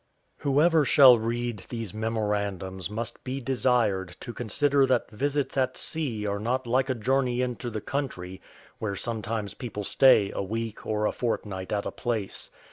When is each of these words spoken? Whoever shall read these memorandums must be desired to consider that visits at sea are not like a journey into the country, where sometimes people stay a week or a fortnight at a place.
Whoever 0.37 0.83
shall 0.83 1.19
read 1.19 1.63
these 1.69 1.93
memorandums 1.93 2.89
must 2.89 3.23
be 3.23 3.39
desired 3.39 4.17
to 4.21 4.33
consider 4.33 4.87
that 4.87 5.11
visits 5.11 5.57
at 5.57 5.77
sea 5.77 6.25
are 6.25 6.39
not 6.39 6.65
like 6.65 6.89
a 6.89 6.95
journey 6.95 7.43
into 7.43 7.69
the 7.69 7.81
country, 7.81 8.41
where 8.79 8.95
sometimes 8.95 9.53
people 9.53 9.83
stay 9.83 10.31
a 10.31 10.41
week 10.41 10.87
or 10.87 11.05
a 11.05 11.11
fortnight 11.11 11.71
at 11.71 11.85
a 11.85 11.91
place. 11.91 12.49